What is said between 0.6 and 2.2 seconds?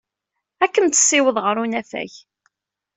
Ad kem-tessiweḍ ɣer unafag.